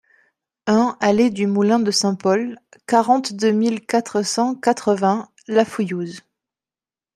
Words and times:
un 0.65 0.97
allée 0.99 1.29
du 1.29 1.45
Moulin 1.45 1.79
de 1.79 1.91
Saint-Paul, 1.91 2.57
quarante-deux 2.87 3.51
mille 3.51 3.85
quatre 3.85 4.23
cent 4.23 4.55
quatre-vingts 4.55 5.29
La 5.47 5.63
Fouillouse 5.63 6.21